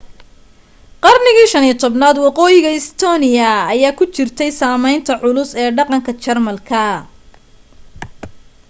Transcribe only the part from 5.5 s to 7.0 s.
ee dhaqanka jermanka